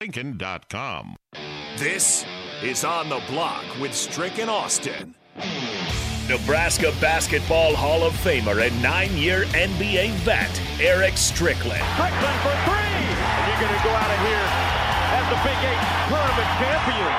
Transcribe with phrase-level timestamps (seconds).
[0.00, 1.16] Lincoln.com.
[1.76, 2.24] This
[2.62, 5.16] is On the Block with Strick and Austin.
[6.28, 11.82] Nebraska Basketball Hall of Famer and nine year NBA vet, Eric Strickland.
[11.94, 12.78] Strickland for three!
[12.78, 14.46] And you're going to go out of here
[15.18, 17.12] as the Big Eight tournament champion.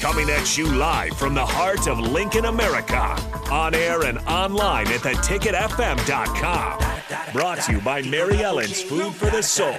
[0.00, 3.16] Coming at you live from the heart of Lincoln, America.
[3.52, 6.95] On air and online at theticketfm.com.
[7.32, 9.76] Brought to you by Mary Ellen's Food for the Soul.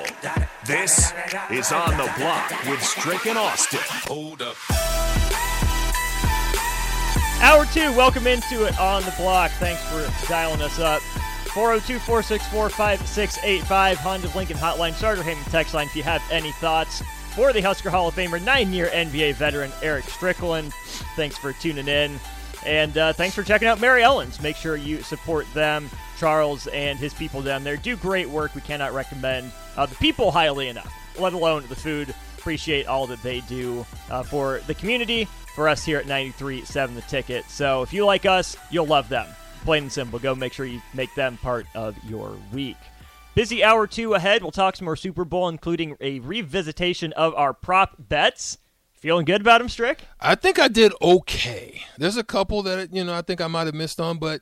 [0.65, 1.11] This
[1.51, 3.81] is On the Block with Strick and Austin.
[4.07, 4.55] Hold up.
[7.41, 9.51] Hour two, welcome into it on the block.
[9.59, 11.01] Thanks for dialing us up.
[11.53, 17.03] 402 464 5685, Honda Lincoln Hotline, Sartor Hamann text line if you have any thoughts
[17.35, 20.73] for the Husker Hall of Famer, nine year NBA veteran Eric Strickland.
[21.15, 22.19] Thanks for tuning in.
[22.65, 24.41] And uh, thanks for checking out Mary Ellen's.
[24.41, 25.89] Make sure you support them.
[26.17, 28.55] Charles and his people down there do great work.
[28.55, 32.13] We cannot recommend uh, the people highly enough, let alone the food.
[32.37, 37.01] Appreciate all that they do uh, for the community, for us here at 93.7 The
[37.01, 37.45] Ticket.
[37.49, 39.27] So if you like us, you'll love them.
[39.63, 40.17] Plain and simple.
[40.17, 42.77] Go make sure you make them part of your week.
[43.35, 44.41] Busy hour two ahead.
[44.41, 48.57] We'll talk some more Super Bowl, including a revisitation of our prop bets.
[48.99, 50.01] Feeling good about him, Strick?
[50.19, 51.83] I think I did okay.
[51.99, 54.41] There's a couple that you know I think I might have missed on, but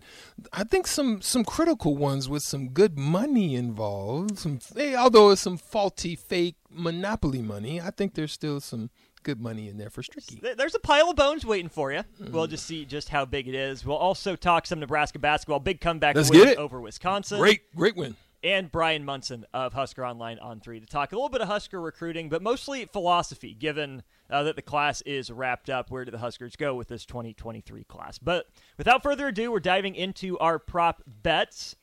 [0.53, 4.37] I think some some critical ones with some good money involved.
[4.39, 8.89] Some hey, although it's some faulty fake monopoly money, I think there's still some
[9.23, 10.39] good money in there for Stricky.
[10.55, 12.03] There's a pile of bones waiting for you.
[12.19, 13.83] We'll just see just how big it is.
[13.85, 15.59] We'll also talk some Nebraska basketball.
[15.59, 16.57] Big comeback Let's win get it.
[16.59, 17.39] over Wisconsin.
[17.39, 18.15] Great, great win.
[18.43, 21.81] and Brian Munson of Husker Online on three to talk a little bit of Husker
[21.81, 25.89] recruiting, but mostly philosophy, given uh, that the class is wrapped up.
[25.89, 28.17] Where do the Huskers go with this 2023 class?
[28.17, 31.75] But without further ado, we're diving into our prop bets.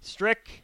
[0.00, 0.62] Strick,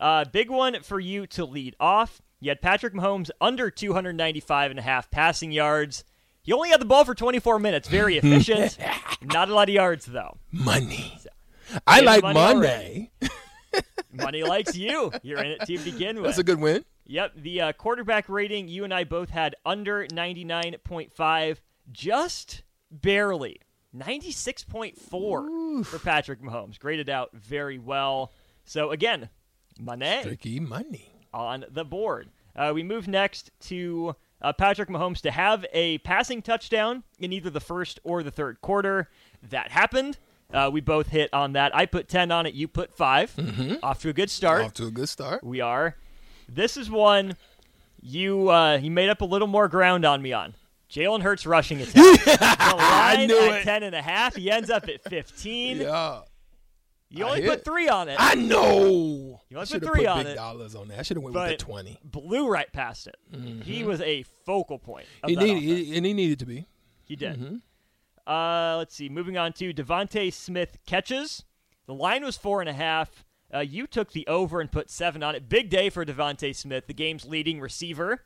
[0.00, 2.20] uh, big one for you to lead off.
[2.40, 6.04] You had Patrick Mahomes under 295 and a half passing yards.
[6.42, 7.88] He only had the ball for 24 minutes.
[7.88, 8.76] Very efficient.
[9.22, 10.38] Not a lot of yards, though.
[10.50, 11.16] Money.
[11.86, 13.10] I like money money.
[14.12, 15.10] Money likes you.
[15.22, 16.26] You're in it to begin with.
[16.26, 16.84] That's a good win.
[17.04, 21.56] Yep, the uh, quarterback rating you and I both had under 99.5,
[21.90, 23.60] just barely.
[23.94, 26.78] 96.4 for Patrick Mahomes.
[26.78, 28.32] Graded out very well.
[28.64, 29.28] So again,
[29.78, 31.12] money Tricky money.
[31.34, 32.30] on the board.
[32.54, 37.50] Uh, we move next to uh, Patrick Mahomes to have a passing touchdown in either
[37.50, 39.08] the first or the third quarter.
[39.42, 40.18] That happened.
[40.52, 41.74] Uh, we both hit on that.
[41.74, 42.54] I put 10 on it.
[42.54, 44.64] You put 5 Off to a good start.
[44.64, 45.42] Off to a good start.
[45.42, 45.96] We are.
[46.54, 47.36] This is one
[48.00, 50.54] you uh, you made up a little more ground on me on.
[50.90, 51.94] Jalen Hurts rushing attack.
[52.24, 53.64] the line knew at it.
[53.64, 54.36] ten and a half.
[54.36, 55.80] He ends up at fifteen.
[55.80, 56.20] Yeah.
[57.08, 58.16] You only put three on it.
[58.18, 59.40] I know.
[59.50, 60.98] You only put three put on big it, dollars on that.
[60.98, 61.98] I should have went with the twenty.
[62.02, 63.16] blew right past it.
[63.64, 65.06] He was a focal point.
[65.26, 66.66] He needed, he, and he needed to be.
[67.04, 67.38] He did.
[67.38, 67.56] Mm-hmm.
[68.30, 69.08] Uh, let's see.
[69.08, 71.44] Moving on to DeVonta Smith catches.
[71.86, 73.24] The line was four and a half.
[73.54, 75.48] Uh, you took the over and put seven on it.
[75.48, 78.22] Big day for DeVonta Smith, the game's leading receiver.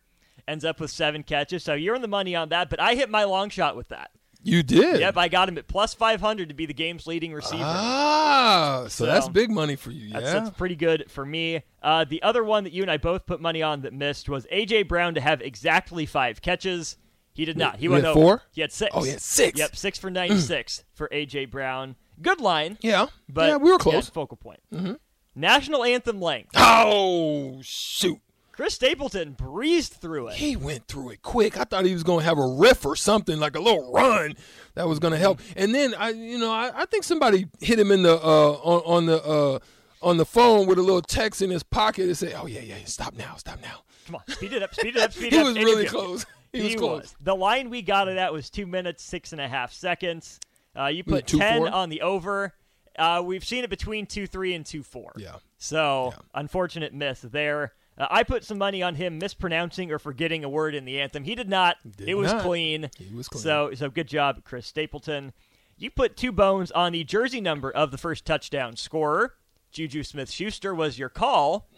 [0.47, 1.65] Ends up with seven catches.
[1.65, 4.11] So you're in the money on that, but I hit my long shot with that.
[4.43, 5.01] You did.
[5.01, 7.65] Yep, I got him at plus 500 to be the game's leading receiver.
[7.65, 10.09] Ah, so, So, that's big money for you.
[10.09, 10.21] Yeah.
[10.21, 11.63] That's, that's pretty good for me.
[11.83, 14.47] Uh, the other one that you and I both put money on that missed was
[14.51, 14.85] A.J.
[14.85, 16.97] Brown to have exactly five catches.
[17.33, 17.79] He did not.
[17.79, 18.21] He went had over.
[18.21, 18.43] four?
[18.53, 18.93] He had six.
[18.95, 19.59] Oh, he had six.
[19.59, 21.47] Yep, six for 96 for A.J.
[21.47, 21.97] Brown.
[22.23, 22.79] Good line.
[22.81, 23.07] yeah.
[23.29, 24.09] But yeah, we were yeah, close.
[24.09, 24.61] focal point.
[24.73, 24.95] Mm-hmm.
[25.37, 26.53] National anthem length.
[26.57, 28.19] Oh shoot.
[28.53, 30.35] Chris Stapleton breezed through it.
[30.37, 31.59] He went through it quick.
[31.59, 34.35] I thought he was going to have a riff or something like a little run
[34.75, 35.41] that was going to help.
[35.57, 38.83] And then I, you know, I, I think somebody hit him in the uh, on,
[38.87, 39.59] on the uh,
[40.01, 42.77] on the phone with a little text in his pocket and said, "Oh yeah, yeah,
[42.87, 45.47] stop now, stop now." Come on, speed it up, speed it up, speed it up.
[45.49, 46.25] He was really close.
[46.53, 47.15] He was close.
[47.21, 50.41] The line we got it at was two minutes, six and a half seconds.
[50.75, 52.55] Uh, you put two, 10 on the over.
[52.99, 55.13] Uh, we've seen it between 2 3 and 2 4.
[55.17, 55.37] Yeah.
[55.59, 56.23] So, Yeah.
[56.35, 57.73] unfortunate miss there.
[57.99, 61.25] Uh, I put some money on him mispronouncing or forgetting a word in the anthem.
[61.25, 61.77] He did not.
[61.97, 62.43] Did it was not.
[62.43, 62.91] clean.
[62.99, 63.43] He was clean.
[63.43, 65.33] So, so good job, Chris Stapleton.
[65.79, 69.35] You put two bones on the jersey number of the first touchdown scorer.
[69.73, 71.69] Juju Smith Schuster was your call.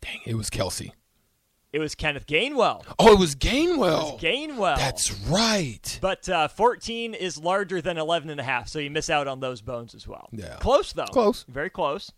[0.00, 0.92] Dang, it was Kelce.
[1.72, 2.82] It was Kenneth Gainwell.
[2.98, 4.18] Oh, it was Gainwell.
[4.18, 4.76] Gainwell.
[4.76, 5.98] That's right.
[6.00, 9.40] But uh, 14 is larger than 11 and a half, so you miss out on
[9.40, 10.30] those bones as well.
[10.32, 10.56] Yeah.
[10.60, 11.04] Close, though.
[11.04, 11.44] Close.
[11.46, 12.10] Very close.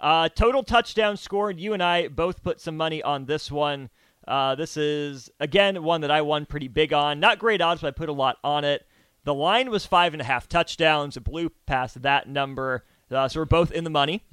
[0.00, 1.60] Uh, total touchdown scored.
[1.60, 3.90] You and I both put some money on this one.
[4.26, 7.20] Uh, this is, again, one that I won pretty big on.
[7.20, 8.86] Not great odds, but I put a lot on it.
[9.24, 11.16] The line was five and a half touchdowns.
[11.16, 12.84] It blew past that number.
[13.10, 14.24] Uh, so we're both in the money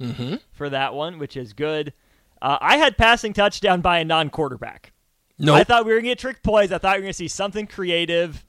[0.52, 1.92] for that one, which is good.
[2.40, 4.92] Uh, I had passing touchdown by a non quarterback.
[5.38, 5.56] Nope.
[5.56, 6.72] I thought we were gonna get trick plays.
[6.72, 8.44] I thought we were gonna see something creative.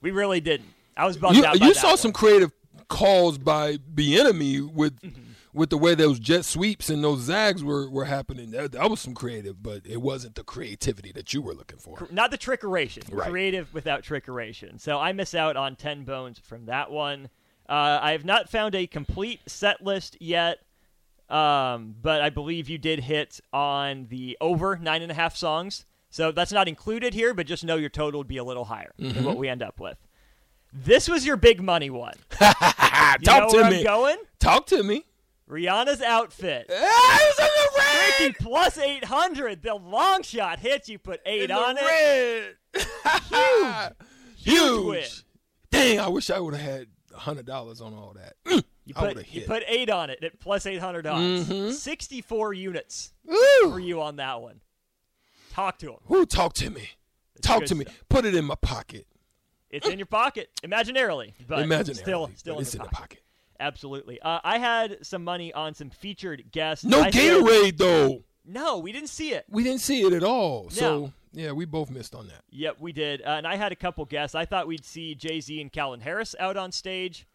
[0.00, 0.68] We really didn't.
[0.96, 1.60] I was bummed You, out.
[1.60, 1.96] you saw one.
[1.98, 2.52] some creative
[2.88, 4.98] calls by the enemy with
[5.52, 8.50] with the way those jet sweeps and those zags were, were happening.
[8.52, 12.06] That, that was some creative, but it wasn't the creativity that you were looking for.
[12.12, 13.02] not the trickeration.
[13.10, 13.28] Right.
[13.30, 14.80] Creative without trickeration.
[14.80, 17.28] So I miss out on ten bones from that one.
[17.68, 20.58] Uh, I have not found a complete set list yet,
[21.30, 25.84] um, but I believe you did hit on the over nine and a half songs.
[26.10, 28.92] So that's not included here, but just know your total would be a little higher
[28.98, 29.24] than Mm-hmm.
[29.24, 29.98] what we end up with.
[30.72, 32.14] This was your big money one.
[32.30, 33.78] Talk to me.
[33.78, 34.16] I'm going?
[34.38, 35.04] Talk to me.
[35.48, 36.70] Rihanna's outfit.
[36.70, 38.20] Ah, it was in the red.
[38.28, 39.62] Ricky plus 800.
[39.62, 40.88] The long shot hits.
[40.88, 42.56] You put eight In on it.
[44.36, 44.84] Huge Huge.
[44.86, 45.04] win.
[45.70, 48.64] Dang, I wish I would have had hundred dollars on all that.
[48.88, 51.46] You put, you put eight on it at plus 800 odds.
[51.48, 51.72] Mhm.
[51.72, 53.36] 64 units Woo.
[53.70, 54.60] for you on that one.
[55.52, 55.98] Talk to him.
[56.06, 56.90] Who talk to me?
[57.42, 57.84] Talk good to me.
[57.84, 58.04] stuff.
[58.08, 59.06] Put it in my pocket.
[59.70, 62.02] It's in your pocket, imaginarily, but Imaginary.
[62.02, 62.90] still, still but in, it's the in pocket.
[62.90, 63.22] the pocket.
[63.60, 64.20] Absolutely.
[64.22, 66.84] Uh, I had some money on some featured guests.
[66.84, 68.24] No I said- though.
[68.46, 69.44] no, we didn't see it.
[69.50, 70.64] We didn't see it at all.
[70.64, 70.70] No.
[70.70, 72.44] So yeah, we both missed on that.
[72.50, 73.20] Yep, we did.
[73.20, 74.34] Uh, and I had a couple guests.
[74.34, 77.26] I thought we'd see Jay Z and Calvin Harris out on stage.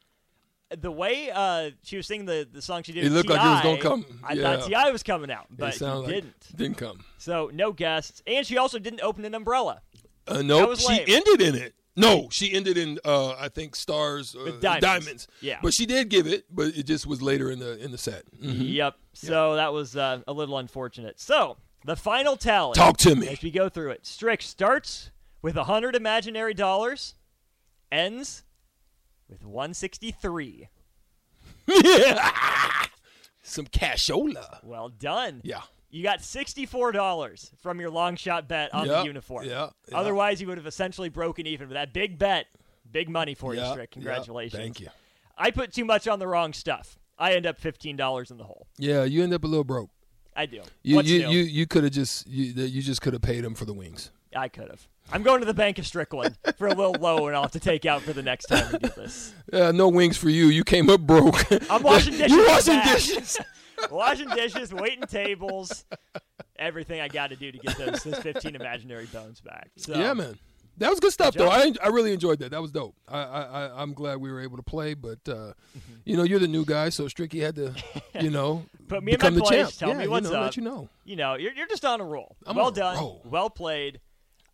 [0.81, 3.43] The way uh, she was singing the, the song she did, It looked like it
[3.49, 4.19] was gonna come.
[4.23, 4.57] I Yeah.
[4.57, 6.57] thought Ti was coming out, but it he like didn't.
[6.57, 7.03] didn't come.
[7.17, 9.81] So no guests, and she also didn't open an umbrella.
[10.27, 11.05] Uh, no, she lame.
[11.07, 11.75] ended in it.
[11.95, 15.27] No, she ended in uh, I think stars uh, With diamonds.
[15.41, 15.59] Yeah.
[15.61, 18.23] But she did give it, but it just was later in the in the set.
[18.41, 18.73] Mhm.
[18.73, 18.95] Yep.
[19.13, 21.19] So that was uh, a little unfortunate.
[21.19, 22.73] So the final tally.
[22.73, 23.27] Talk to me.
[23.27, 24.05] as we go through it.
[24.07, 25.11] Strick starts
[25.43, 27.13] with a hundred imaginary dollars,
[27.91, 28.43] ends
[29.29, 30.69] with one sixty three.
[33.41, 34.59] Some cashola.
[34.63, 35.41] Well done.
[35.43, 35.61] Yeah.
[35.89, 39.45] You got $64 from your long shot bet on the uniform.
[39.45, 39.97] yeah, yeah.
[39.97, 42.47] Otherwise, you would have essentially broken even with that big bet.
[42.91, 43.89] Big money for you, Yeah, Strick.
[43.91, 44.59] yeah, Congratulations.
[44.59, 44.87] thank you.
[45.37, 46.97] I put too much on the wrong stuff.
[47.19, 48.65] I end up $15 in the hole.
[48.79, 49.91] Yeah, you end up a little broke.
[50.35, 50.61] I do.
[50.81, 51.29] You What's you, new?
[51.29, 54.09] you you could have just you, you just could have paid him for the wings.
[54.35, 54.87] I could have.
[55.11, 57.59] I'm going to the Bank of Strickland for a little loan and I'll have to
[57.59, 59.33] take out for the next time we do this.
[59.51, 60.47] Uh, no wings for you.
[60.47, 61.35] You came up broke.
[61.69, 62.31] I'm washing dishes.
[62.31, 63.37] you in the washing dishes.
[63.91, 65.85] washing dishes, waiting tables,
[66.57, 69.69] everything I got to do to get those, those 15 imaginary bones back.
[69.77, 70.37] So, Yeah, man.
[70.77, 71.49] That was good stuff, though.
[71.49, 72.49] I I really enjoyed that.
[72.49, 72.95] That was dope.
[73.07, 75.93] I I I'm glad we were able to play, but uh, Mm-hmm.
[76.03, 77.75] you know, you're the new guy, so Stricky had to,
[78.19, 79.73] you know, Put me in my become the place, champ.
[79.77, 80.43] tell yeah, me you what's know, up.
[80.45, 80.89] Let you know.
[81.05, 82.35] You know, you're, you're just on a roll.
[82.47, 82.97] I'm well done.
[82.97, 83.21] roll.
[83.23, 83.99] Well played.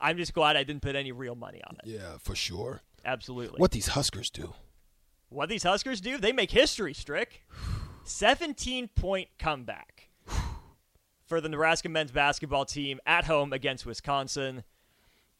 [0.01, 1.90] I'm just glad I didn't put any real money on it.
[1.90, 2.81] Yeah, for sure.
[3.06, 3.60] Absolutely.
[3.60, 4.54] What these Huskers do?
[5.30, 7.44] What these Huskers do, they make history, Strick.
[8.04, 10.10] 17 point comeback
[11.28, 14.63] for the Nebraska men's basketball team at home against Wisconsin.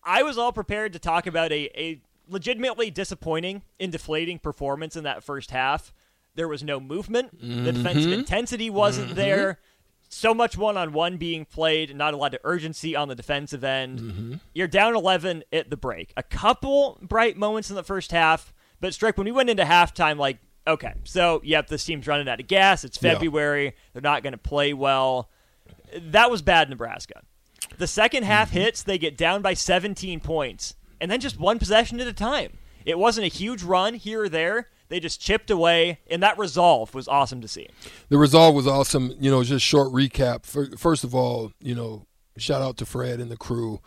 [0.04, 5.04] I was all prepared to talk about a, a legitimately disappointing and deflating performance in
[5.04, 5.92] that first half.
[6.36, 8.20] There was no movement, the defensive mm-hmm.
[8.20, 9.18] intensity wasn't mm-hmm.
[9.18, 9.60] there.
[10.12, 13.64] So much one on one being played, not a lot of urgency on the defensive
[13.64, 14.00] end.
[14.00, 14.34] Mm-hmm.
[14.56, 16.12] You're down 11 at the break.
[16.18, 18.52] A couple bright moments in the first half,
[18.82, 22.40] but Strick, when we went into halftime, like, okay, so yep, this team's running out
[22.40, 22.84] of gas.
[22.84, 23.14] It's Yeah.
[23.14, 23.76] February.
[23.94, 25.30] They're not going to play well.
[25.96, 27.22] That was bad, Nebraska.
[27.78, 28.60] The second half mm-hmm.
[28.62, 32.58] hits, they get down by 17 points, and then just one possession at a time.
[32.84, 34.70] It wasn't a huge run here or there.
[34.89, 37.67] They just chipped away, and that resolve was awesome to see.
[38.10, 39.13] The resolve was awesome.
[39.19, 40.46] You know, just short recap.
[40.77, 43.79] First of all, you know, shout out to Fred and the crew.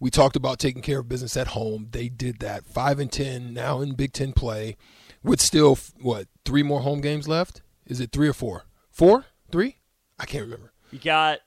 [0.00, 1.88] We talked about taking care of business at home.
[1.90, 2.66] They did that.
[2.66, 4.76] Five and ten now in Big Ten play,
[5.22, 7.62] with still what three more home games left?
[7.86, 8.64] Is it three or four?
[8.90, 9.26] Four?
[9.52, 9.76] Three?
[10.18, 10.72] I can't remember.
[10.90, 11.40] You got,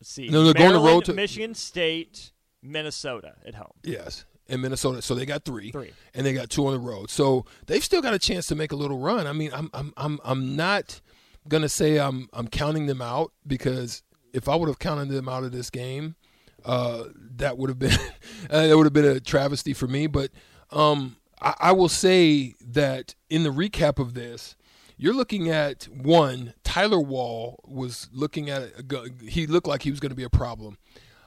[0.00, 3.72] let's see, No, they're going to road to- Michigan State, Minnesota at home.
[3.82, 5.02] Yes, in Minnesota.
[5.02, 5.92] So they got three, Three.
[6.14, 7.10] and they got two on the road.
[7.10, 9.26] So they've still got a chance to make a little run.
[9.26, 11.00] I mean, I'm I'm I'm I'm not
[11.48, 15.44] gonna say I'm I'm counting them out because if I would have counted them out
[15.44, 16.16] of this game,
[16.64, 17.04] uh,
[17.36, 17.92] that would have been
[18.50, 20.06] uh, that would have been a travesty for me.
[20.06, 20.30] But
[20.70, 24.56] um, I, I will say that in the recap of this.
[24.96, 26.54] You're looking at one.
[26.62, 30.30] Tyler Wahl was looking at a, he looked like he was going to be a
[30.30, 30.78] problem.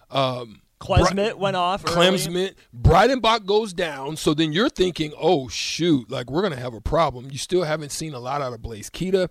[0.10, 1.84] Um, Klesmit Bri- went off.
[1.84, 4.16] Klesmit, Breidenbach goes down.
[4.16, 7.30] So then you're thinking, oh shoot, like we're gonna have a problem.
[7.32, 9.30] You still haven't seen a lot out of Blaise Keita.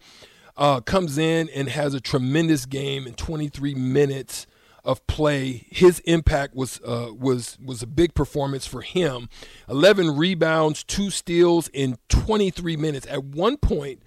[0.56, 4.46] Uh, comes in and has a tremendous game in 23 minutes
[4.86, 5.66] of play.
[5.70, 9.28] His impact was uh, was was a big performance for him.
[9.68, 13.06] 11 rebounds, two steals in 23 minutes.
[13.10, 14.00] At one point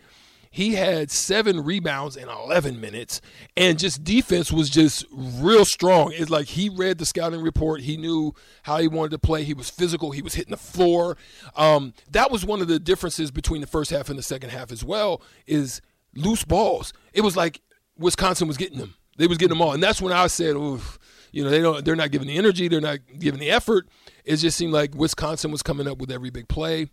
[0.52, 3.22] he had seven rebounds in 11 minutes,
[3.56, 6.12] and just defense was just real strong.
[6.14, 7.82] It's like he read the scouting report.
[7.82, 9.44] He knew how he wanted to play.
[9.44, 10.12] He was physical.
[10.12, 11.18] He was hitting the floor.
[11.56, 14.72] Um, that was one of the differences between the first half and the second half
[14.72, 15.22] as well.
[15.46, 15.82] Is
[16.16, 16.94] loose balls.
[17.14, 17.62] It was like
[17.98, 18.96] Wisconsin was getting them.
[19.18, 20.98] They was getting them all, and that's when I said, "Oof."
[21.32, 21.86] You know, they don't.
[21.86, 22.68] They're not giving the energy.
[22.68, 23.88] They're not giving the effort.
[24.26, 26.88] It just seemed like Wisconsin was coming up with every big play,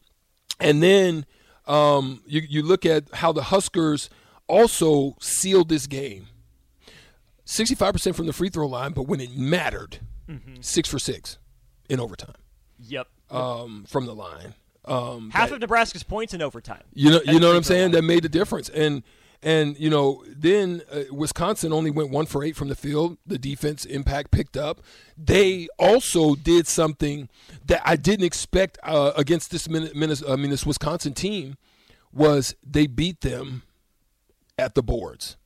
[0.61, 1.25] and then
[1.67, 4.09] um, you you look at how the Huskers
[4.49, 6.27] also sealed this game.
[7.45, 10.01] Sixty-five percent from the free throw line, but when it mattered,
[10.61, 11.39] six for six
[11.89, 12.35] in overtime
[12.81, 13.07] Yep.
[13.31, 14.55] um, from the line.
[14.85, 16.83] Um, Half that- of Nebraska's points in overtime.
[16.93, 17.83] you know, you know what I'm saying?
[17.83, 17.91] line.
[17.93, 18.69] That made the difference.
[18.69, 19.03] And
[19.47, 23.17] and you know, then uh, Wisconsin only went one for eight from the field.
[23.25, 24.81] The defense impact picked up.
[25.17, 27.29] They also did something
[27.65, 29.93] that I didn't expect uh, against this Min-
[30.29, 31.59] I mean this Wisconsin team
[32.13, 33.63] was they beat them
[34.59, 35.37] at the boards.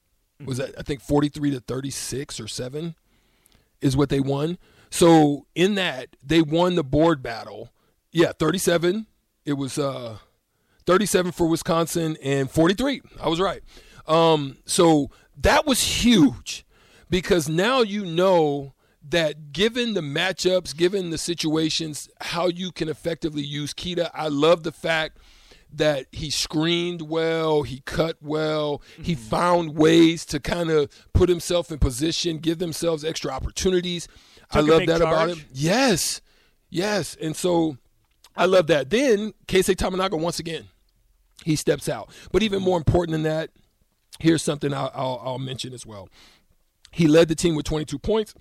[0.42, 2.94] Was that I think 43 to 36 or 7
[3.82, 4.56] is what they won.
[4.88, 7.68] So in that they won the board battle.
[8.12, 9.06] Yeah, 37.
[9.44, 10.16] It was uh
[10.86, 13.02] 37 for Wisconsin and 43.
[13.20, 13.62] I was right.
[14.10, 16.66] Um, so that was huge
[17.08, 18.74] because now you know
[19.08, 24.10] that given the matchups, given the situations, how you can effectively use Keita.
[24.12, 25.18] I love the fact
[25.72, 31.70] that he screened well, he cut well, he found ways to kind of put himself
[31.70, 34.08] in position, give themselves extra opportunities.
[34.50, 35.44] I Took a love that about him.
[35.52, 36.20] Yes,
[36.68, 37.78] yes, and so
[38.36, 38.90] I love that.
[38.90, 40.64] Then Keisei Tominaga once again,
[41.44, 42.10] he steps out.
[42.32, 43.50] But even more important than that,
[44.20, 46.08] here's something I'll, I'll, I'll mention as well.
[46.92, 48.34] He led the team with 22 points,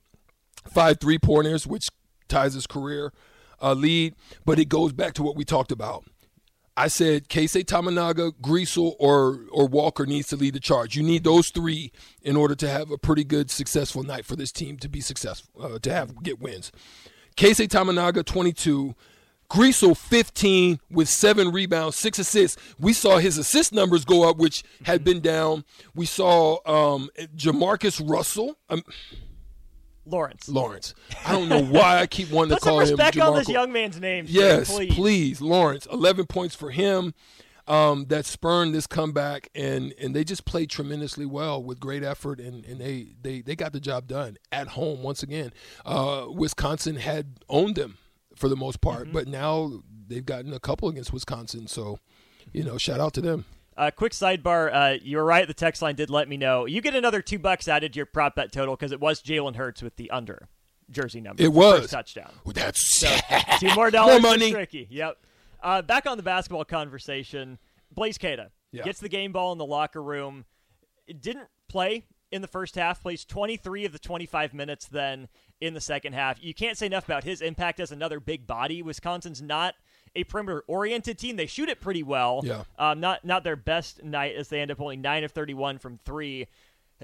[0.71, 1.89] five three pointers, which
[2.27, 3.13] ties his career
[3.61, 4.15] uh, lead.
[4.45, 6.05] But it goes back to what we talked about.
[6.79, 10.95] I said Keisei Tominaga, Griesel, or or Walker needs to lead the charge.
[10.95, 14.53] You need those three in order to have a pretty good, successful night for this
[14.53, 16.71] team to be successful, uh, to have get wins.
[17.35, 18.95] Keisei Tominaga, 22.
[19.49, 22.61] Griesel, 15 with seven rebounds, six assists.
[22.79, 25.65] We saw his assist numbers go up, which had been down.
[25.95, 28.83] We saw um, Jamarcus Russell, um,
[30.05, 30.47] Lawrence.
[30.49, 30.93] Lawrence.
[31.25, 33.49] I don't know why I keep wanting to some call him Put respect on this
[33.49, 34.25] young man's name.
[34.27, 34.93] Yes, please.
[34.93, 35.41] please.
[35.41, 35.87] Lawrence.
[35.91, 37.13] Eleven points for him.
[37.67, 42.39] Um, that spurned this comeback, and and they just played tremendously well with great effort,
[42.39, 45.53] and, and they, they they got the job done at home once again.
[45.85, 47.99] Uh, Wisconsin had owned them
[48.39, 49.13] for the most part, Mm-hmm.
[49.13, 51.67] but now they've gotten a couple against Wisconsin.
[51.67, 51.99] So,
[52.53, 53.45] you know, shout out to them.
[53.77, 54.69] Uh, quick sidebar.
[54.73, 55.47] Uh, you're right.
[55.47, 56.65] The text line did let me know.
[56.65, 59.55] You get another two bucks added to your prop bet total because it was Jalen
[59.55, 60.47] Hurts with the under
[60.89, 61.41] jersey number.
[61.43, 61.89] It was.
[61.91, 62.31] touchdown.
[62.47, 63.01] Ooh, That's
[63.59, 64.51] Two more dollars More money.
[64.51, 64.87] Tricky.
[64.89, 65.17] Yep.
[65.61, 67.57] Uh, back on the basketball conversation.
[67.93, 68.83] Blaise Keita Yeah.
[68.83, 70.45] gets the game ball in the locker room.
[71.07, 73.01] It didn't play in the first half.
[73.01, 75.27] Plays 23 of the 25 minutes then
[75.61, 76.41] in the second half.
[76.43, 78.81] You can't say enough about his impact as another big body.
[78.81, 79.75] Wisconsin's not
[80.15, 81.35] a perimeter oriented team.
[81.35, 82.41] They shoot it pretty well.
[82.43, 82.63] Yeah.
[82.77, 85.97] Um, not not their best night as they end up only nine of 31 from
[85.97, 86.47] three.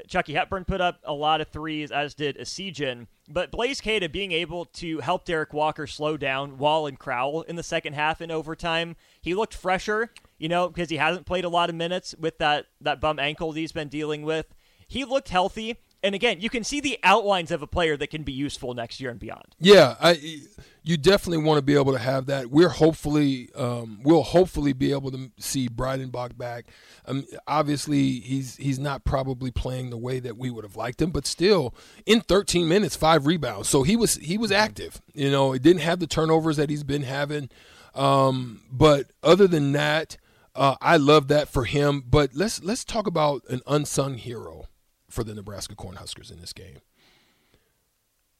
[0.07, 3.07] Chucky Hepburn put up a lot of threes, as did Essegian.
[3.29, 7.55] But Blaise Keita being able to help Derrick Walker slow down Wahl and Crowl in
[7.55, 11.49] the second half in overtime, he looked fresher, you know, because he hasn't played a
[11.49, 14.53] lot of minutes with that, that bum ankle that he's been dealing with.
[14.87, 15.77] He looked healthy.
[16.03, 18.99] And again, you can see the outlines of a player that can be useful next
[19.01, 19.55] year and beyond.
[19.59, 20.41] Yeah, I
[20.83, 22.51] you definitely want to be able to have that.
[22.51, 26.65] We're hopefully um, we'll hopefully be able to see Breidenbach back.
[27.07, 31.09] Um, obviously, he's he's not probably playing the way that we would have liked him,
[31.09, 31.73] but still,
[32.05, 33.67] in 13 minutes, five rebounds.
[33.67, 35.01] So he was he was active.
[35.15, 37.49] You know, he didn't have the turnovers that he's been having.
[37.95, 40.17] Um, but other than that,
[40.53, 42.03] uh, I love that for him.
[42.07, 44.67] But let's let's talk about an unsung hero
[45.15, 46.77] for the Nebraska Cornhuskers in this game.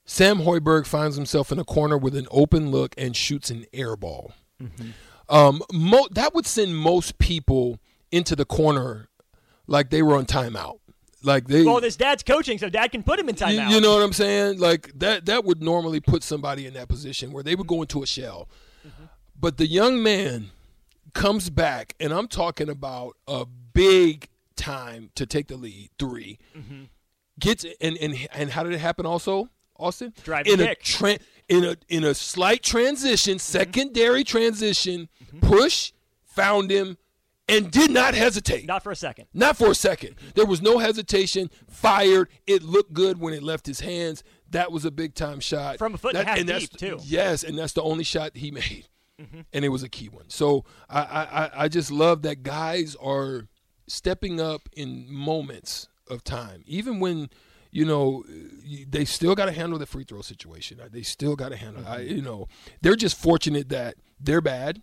[0.05, 3.95] Sam Hoiberg finds himself in a corner with an open look and shoots an air
[3.95, 4.33] ball.
[5.27, 7.79] Um, mo- that would send most people
[8.11, 9.07] into the corner
[9.65, 10.77] like they were on timeout.
[11.23, 13.71] Like they, Well, his dad's coaching, so dad can put him in you, timeout.
[13.71, 14.59] you know what I'm saying?
[14.59, 18.03] Like that that would normally put somebody in that position where they would go into
[18.03, 18.47] a shell.
[19.37, 20.51] But the young man
[21.13, 26.83] comes back, and I'm talking about a big time to take the lead, 3 mm-hmm.
[27.37, 29.05] Gets and and and how did it happen?
[29.05, 31.17] Also, Austin Driving in a tra-
[31.49, 33.39] in a in a slight transition, mm-hmm.
[33.39, 35.39] secondary transition, mm-hmm.
[35.41, 35.91] push
[36.23, 36.97] found him,
[37.49, 38.65] and did not hesitate.
[38.65, 39.25] Not for a second.
[39.33, 40.15] Not for a second.
[40.35, 41.49] There was no hesitation.
[41.69, 42.29] Fired.
[42.47, 44.23] It looked good when it left his hands.
[44.51, 46.95] That was a big time shot From a foot and a half that's- deep, too.
[46.95, 47.05] Mm-hmm.
[47.05, 48.87] Yes, and that's the only shot he made,
[49.51, 50.29] and it was a key one.
[50.29, 53.49] So I I- I just love that guys are
[53.87, 57.29] stepping up in moments of time, even when
[57.71, 58.23] you know
[58.87, 60.79] they still got to handle the free throw situation.
[60.79, 61.85] Uh, they still got to handle.
[61.87, 62.15] I, mm-hmm.
[62.15, 62.47] you know,
[62.81, 64.81] they're just fortunate that they're bad,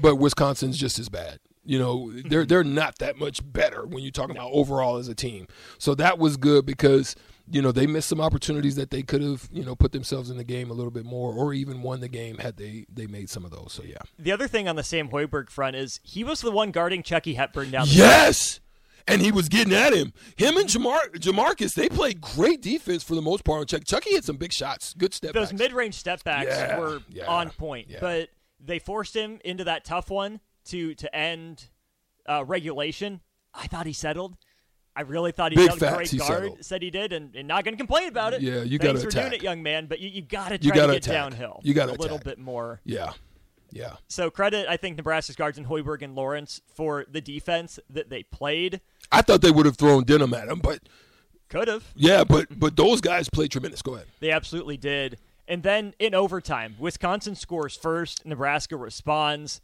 [0.00, 1.38] but Wisconsin's just as bad.
[1.64, 2.48] You know, they're mm-hmm.
[2.48, 5.46] they're not that much better when you're talking about overall as a team.
[5.78, 7.16] So that was good because
[7.50, 10.36] you know they missed some opportunities that they could have you know put themselves in
[10.36, 13.28] the game a little bit more or even won the game had they they made
[13.30, 13.72] some of those.
[13.72, 13.98] So yeah.
[14.18, 17.34] The other thing on the Sam Hoiberg front is he was the one guarding Chucky
[17.34, 17.86] Hepburn down.
[17.86, 18.60] the Yes.
[19.06, 20.14] And he was getting at him.
[20.36, 23.60] Him and Jamar- Jamarques, they played great defense for the most part.
[23.60, 25.58] on Chuck Chucky hit some big shots, good step Those backs.
[25.58, 27.98] mid-range step backs Yeah, were yeah, on point, yeah.
[28.00, 31.68] but they forced him into that tough one to to end
[32.26, 33.20] uh, regulation.
[33.52, 34.38] I thought he settled.
[34.96, 36.30] I really thought he Big a facts, great he guard.
[36.42, 36.64] settled.
[36.64, 38.42] Said he did, and, and not going to complain about it.
[38.42, 39.32] Yeah, you gotta for doing attack.
[39.38, 39.86] it, young man.
[39.86, 41.12] But you, you got to try to get attack.
[41.12, 41.60] downhill.
[41.64, 42.24] You gotta a little attack.
[42.24, 42.80] bit more.
[42.84, 43.12] yeah,
[43.72, 43.94] yeah.
[44.08, 48.22] So credit, I think, Nebraska's guards and Hoiberg and Lawrence for the defense that they
[48.22, 48.80] played.
[49.10, 50.80] I thought they would have thrown denim at him, but
[51.48, 51.84] Could have.
[51.96, 53.82] yeah, but but those guys played tremendous.
[53.82, 54.06] Go ahead.
[54.20, 55.18] They absolutely did.
[55.48, 58.24] And then in overtime, Wisconsin scores first.
[58.24, 59.60] Nebraska responds.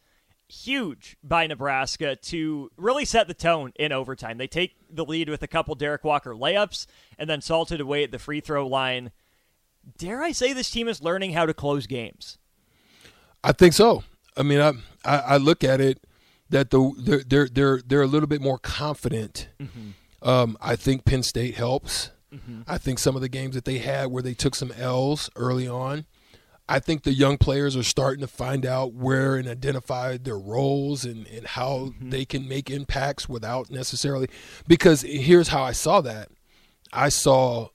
[0.50, 4.36] Huge by Nebraska to really set the tone in overtime.
[4.36, 6.86] They take the lead with a couple Derrick Walker layups
[7.18, 9.12] and then salted away at the free throw line.
[9.96, 12.38] Dare I say this team is learning how to close games?
[13.44, 14.02] I think so.
[14.36, 14.72] I mean, I
[15.04, 16.04] I, I look at it
[16.50, 19.48] that the they're they're they're, they're a little bit more confident.
[20.22, 22.10] Um, I think Penn State helps.
[22.66, 25.66] I think some of the games that they had where they took some L's early
[25.66, 26.06] on.
[26.70, 31.04] I think the young players are starting to find out where and identify their roles
[31.04, 32.10] and, and how mm-hmm.
[32.10, 34.28] they can make impacts without necessarily.
[34.68, 36.28] Because here's how I saw that.
[36.92, 37.70] I saw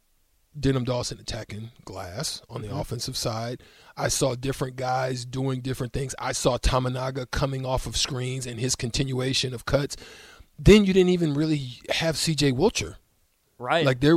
[0.57, 2.79] Denim Dawson attacking glass on the mm-hmm.
[2.79, 3.61] offensive side.
[3.97, 6.15] I saw different guys doing different things.
[6.17, 9.97] I saw Tominaga coming off of screens and his continuation of cuts.
[10.57, 12.95] Then you didn't even really have CJ Wilcher.
[13.57, 13.85] Right.
[13.85, 14.15] Like there,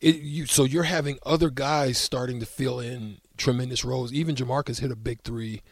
[0.00, 4.12] it, you, so you're having other guys starting to fill in tremendous roles.
[4.12, 5.62] Even Jamarques hit a big three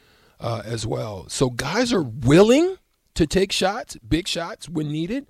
[0.40, 1.28] uh, as well.
[1.28, 2.76] So guys are willing
[3.14, 5.26] to take shots, big shots when needed,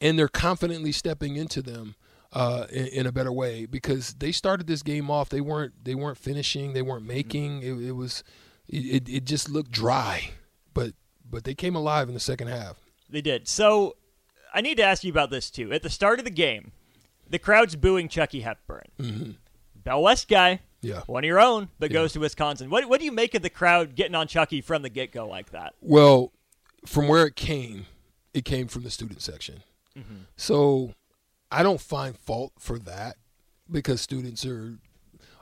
[0.00, 1.94] and they're confidently stepping into them
[2.32, 5.28] uh, in, in a better way because they started this game off.
[5.28, 6.72] They weren't they weren't finishing.
[6.72, 7.62] They weren't making.
[7.62, 8.22] It, it was
[8.68, 10.30] it, it just looked dry,
[10.74, 10.92] but
[11.28, 12.76] but they came alive in the second half.
[13.08, 13.48] They did.
[13.48, 13.96] So
[14.52, 15.72] I need to ask you about this too.
[15.72, 16.72] At the start of the game,
[17.28, 18.88] the crowd's booing Chucky Hepburn.
[18.98, 19.30] Mm-hmm.
[19.74, 21.00] Bellevue West guy, Yeah.
[21.06, 22.70] one of your own, but goes to Wisconsin.
[22.70, 25.26] What what do you make of the crowd getting on Chucky from the get go
[25.26, 25.74] like that?
[25.80, 26.32] Well,
[26.86, 27.86] from where it came,
[28.32, 29.62] it came from the student section.
[29.96, 30.22] Mm-hmm.
[30.36, 30.94] So
[31.50, 33.16] I don't find fault for that
[33.70, 34.78] because students are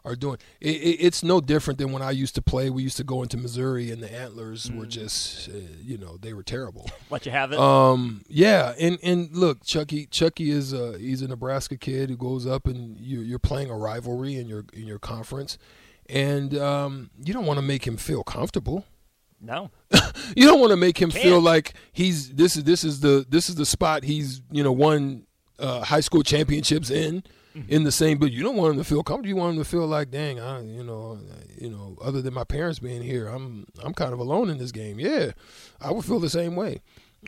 [0.06, 2.70] are doing it, it, it's no different than when I used to play.
[2.70, 6.32] We used to go into Missouri and the Antlers were just uh, you know they
[6.32, 6.88] were terrible.
[7.10, 7.58] Let you have it.
[7.58, 12.46] Um, yeah, and and look, Chucky, Chucky is a he's a Nebraska kid who goes
[12.46, 15.58] up and you, you're playing a rivalry in your in your conference,
[16.08, 18.86] and um, you don't want to make him feel comfortable.
[19.40, 19.70] no.
[20.36, 21.22] You don't want to make him Can't.
[21.22, 24.72] feel like he's this is this is the this is the spot he's you know
[24.72, 25.26] won
[25.58, 27.22] uh, high school championships in
[27.68, 28.18] in the same.
[28.18, 29.28] But you don't want them to feel comfortable.
[29.28, 31.18] You want them to feel like, dang, I you know
[31.58, 34.72] you know other than my parents being here, I'm I'm kind of alone in this
[34.72, 34.98] game.
[34.98, 35.32] Yeah,
[35.80, 36.80] I would feel the same way.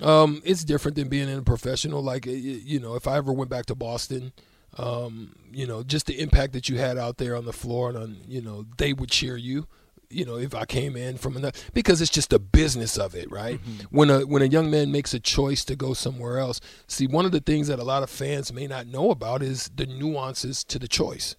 [0.02, 2.02] Um, it's different than being in a professional.
[2.02, 4.32] Like you know, if I ever went back to Boston.
[4.76, 7.98] Um, you know, just the impact that you had out there on the floor, and
[7.98, 9.66] on, you know, they would cheer you
[10.10, 13.30] you know if I came in from another because it's just the business of it,
[13.30, 13.60] right?
[13.60, 13.96] Mm-hmm.
[13.96, 17.24] When a when a young man makes a choice to go somewhere else, see one
[17.24, 20.64] of the things that a lot of fans may not know about is the nuances
[20.64, 21.36] to the choice.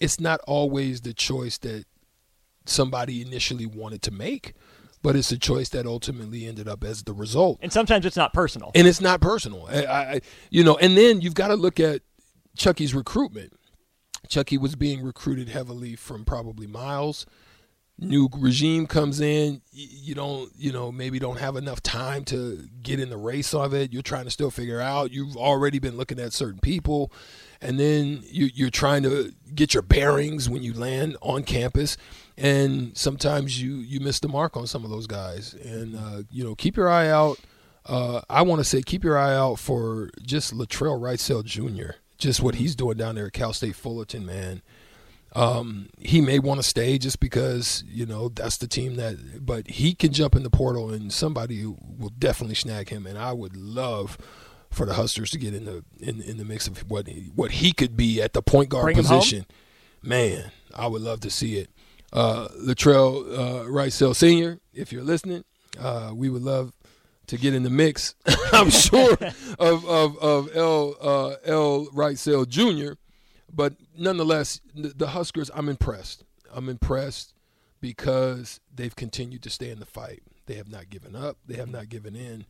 [0.00, 1.84] It's not always the choice that
[2.64, 4.54] somebody initially wanted to make,
[5.02, 8.32] but it's a choice that ultimately ended up as the result And sometimes it's not
[8.32, 8.70] personal.
[8.74, 9.66] and it's not personal.
[9.70, 12.02] I, I you know, and then you've got to look at
[12.56, 13.52] Chucky's recruitment.
[14.28, 17.26] Chucky was being recruited heavily from probably Miles.
[17.98, 22.98] New regime comes in, you don't, you know, maybe don't have enough time to get
[22.98, 23.92] in the race of it.
[23.92, 25.12] You're trying to still figure out.
[25.12, 27.12] You've already been looking at certain people,
[27.60, 31.96] and then you, you're trying to get your bearings when you land on campus.
[32.36, 35.54] And sometimes you you miss the mark on some of those guys.
[35.54, 37.38] And uh, you know, keep your eye out
[37.86, 41.96] uh, I want to say keep your eye out for just Latrell Wrightsell Jr.
[42.18, 44.62] Just what he's doing down there at Cal State Fullerton, man.
[45.34, 49.66] Um, he may want to stay just because you know that's the team that, but
[49.66, 53.06] he can jump in the portal and somebody will definitely snag him.
[53.06, 54.18] And I would love
[54.70, 57.52] for the Hustlers to get in the in, in the mix of what he, what
[57.52, 59.46] he could be at the point guard Bring position.
[60.02, 61.70] Man, I would love to see it.
[62.12, 65.44] Uh, Latrell uh, Wrightsell Senior, if you're listening,
[65.78, 66.72] uh, we would love
[67.28, 68.14] to get in the mix.
[68.52, 69.12] I'm sure
[69.58, 72.94] of of of L uh, L Wrightsell Jr.
[73.52, 76.24] But nonetheless, the, Huskers, I'm impressed.
[76.54, 77.34] I'm impressed
[77.80, 80.22] because they've continued to stay in the fight.
[80.46, 81.36] They have not given up.
[81.46, 82.46] They have not given in.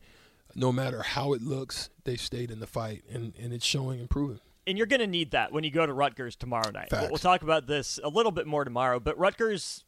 [0.55, 4.01] No matter how it looks, they've stayed in the fight, and, and it's showing and
[4.01, 4.41] improvement.
[4.67, 6.89] And you're going to need that when you go to Rutgers tomorrow night.
[6.89, 7.07] Facts.
[7.09, 9.83] We'll talk about this a little bit more tomorrow, but Rutgers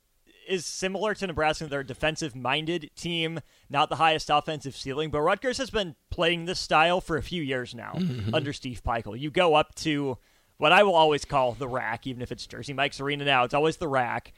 [0.49, 1.67] is similar to Nebraska.
[1.67, 6.45] They're a defensive minded team, not the highest offensive ceiling, but Rutgers has been playing
[6.45, 8.33] this style for a few years now Mm-hmm.
[8.35, 9.17] under Steve Pikiell.
[9.19, 10.17] You go up to
[10.57, 13.53] what I will always call the rack, even if it's Jersey Mike's Arena now, it's
[13.53, 14.33] always the rack,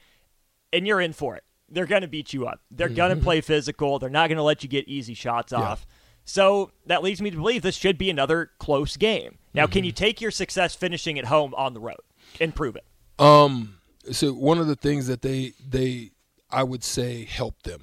[0.72, 1.44] and you're in for it.
[1.70, 2.60] They're going to beat you up.
[2.70, 3.98] They're going to play physical.
[3.98, 5.62] They're not going to let you get easy shots Mm-hmm.
[5.62, 5.68] Yeah.
[5.70, 5.86] off.
[6.24, 9.38] So that leads me to believe this should be another close game.
[9.54, 9.72] Now, Mm-hmm.
[9.72, 12.00] can you take your success finishing at home on the road
[12.40, 12.84] and prove it?
[13.18, 13.76] Um,
[14.12, 16.10] so one of the things that they they
[16.50, 17.82] I would say help them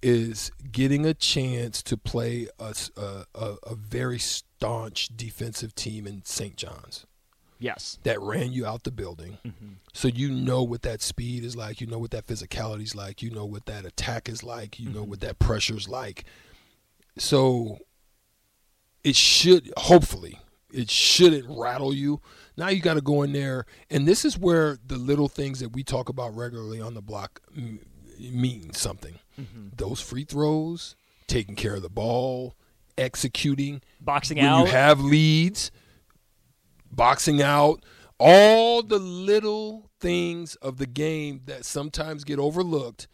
[0.00, 2.74] is getting a chance to play a
[3.36, 6.56] a very staunch defensive team in St.
[6.56, 7.04] John's
[7.60, 7.98] Yes.
[8.04, 9.38] that ran you out the building.
[9.44, 9.72] Mm-hmm.
[9.92, 13.22] So you know what that speed is like, you know what that physicality is like,
[13.22, 15.28] you know what that attack is like, you know what mm-hmm.
[15.28, 16.24] that pressure is like.
[17.16, 17.78] So
[19.02, 20.38] it should hopefully
[20.72, 22.20] it shouldn't rattle you.
[22.56, 25.70] Now you got to go in there, and this is where the little things that
[25.70, 27.80] we talk about regularly on the block m-
[28.18, 29.18] mean something.
[29.40, 29.68] Mm-hmm.
[29.76, 32.54] Those free throws, taking care of the ball,
[32.96, 34.66] executing, Boxing when out.
[34.66, 35.70] you have leads,
[36.90, 37.84] boxing out,
[38.18, 43.08] all the little things of the game that sometimes get overlooked,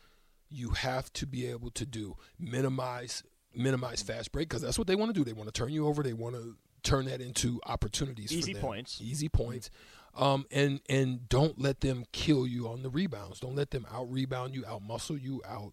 [0.48, 2.16] you have to be able to do.
[2.38, 3.22] Minimize
[3.56, 5.24] minimize fast break because that's what they want to do.
[5.24, 6.02] They want to turn you over.
[6.02, 8.30] They want to turn that into opportunities.
[8.30, 9.00] for Easy points.
[9.00, 9.70] Easy points.
[10.16, 13.40] Um, and and don't let them kill you on the rebounds.
[13.40, 15.72] Don't let them out rebound you, out muscle you, out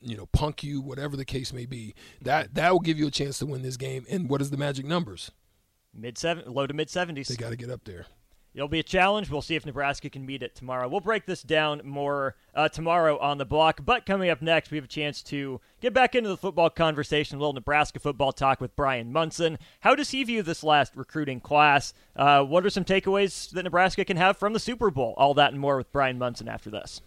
[0.00, 1.94] you know punk you, whatever the case may be.
[2.20, 4.04] That that will give you a chance to win this game.
[4.10, 5.30] And what is the magic numbers?
[5.96, 7.28] Mid seven, low to mid seventies.
[7.28, 8.06] They got to get up there.
[8.56, 9.28] It'll be a challenge.
[9.28, 10.88] We'll see if Nebraska can meet it tomorrow.
[10.88, 13.80] We'll break this down more uh, tomorrow on the block.
[13.84, 17.36] But coming up next, we have a chance to get back into the football conversation,
[17.36, 19.58] a little Nebraska football talk with Brian Munson.
[19.80, 21.92] How does he view this last recruiting class?
[22.16, 25.12] Uh, what are some takeaways that Nebraska can have from the Super Bowl?
[25.18, 27.02] All that and more with Brian Munson after this.